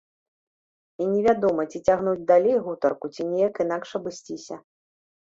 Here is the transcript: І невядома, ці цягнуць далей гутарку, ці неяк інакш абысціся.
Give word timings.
І 1.03 1.05
невядома, 1.09 1.65
ці 1.75 1.81
цягнуць 1.89 2.23
далей 2.31 2.57
гутарку, 2.67 3.05
ці 3.17 3.27
неяк 3.33 3.61
інакш 3.65 3.89
абысціся. 4.01 4.55